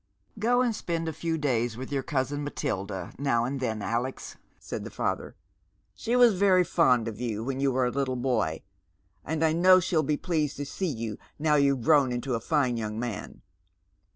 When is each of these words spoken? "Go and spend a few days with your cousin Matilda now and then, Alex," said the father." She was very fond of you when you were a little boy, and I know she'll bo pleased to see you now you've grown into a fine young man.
"Go 0.39 0.63
and 0.63 0.75
spend 0.75 1.07
a 1.07 1.13
few 1.13 1.37
days 1.37 1.77
with 1.77 1.91
your 1.91 2.01
cousin 2.01 2.43
Matilda 2.43 3.13
now 3.19 3.45
and 3.45 3.59
then, 3.59 3.83
Alex," 3.83 4.35
said 4.57 4.83
the 4.83 4.89
father." 4.89 5.35
She 5.93 6.15
was 6.15 6.33
very 6.33 6.63
fond 6.63 7.07
of 7.07 7.21
you 7.21 7.43
when 7.43 7.59
you 7.59 7.71
were 7.71 7.85
a 7.85 7.91
little 7.91 8.15
boy, 8.15 8.63
and 9.23 9.43
I 9.43 9.53
know 9.53 9.79
she'll 9.79 10.01
bo 10.01 10.17
pleased 10.17 10.57
to 10.57 10.65
see 10.65 10.89
you 10.89 11.19
now 11.37 11.53
you've 11.53 11.83
grown 11.83 12.11
into 12.11 12.33
a 12.33 12.39
fine 12.39 12.77
young 12.77 12.99
man. 12.99 13.43